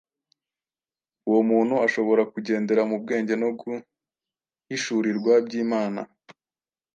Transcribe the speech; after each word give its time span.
uwo 1.29 1.41
muntu 1.49 1.75
ashobora 1.85 2.23
kugendera 2.33 2.81
mu 2.89 2.95
bwenge 3.01 3.33
no 3.41 3.49
guhishurirwa 3.59 5.33
by’Imana! 5.45 6.01